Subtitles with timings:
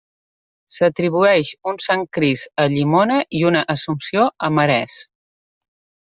[0.75, 4.97] S'atribueix un Sant Crist a Llimona i una Assumpció a Marès.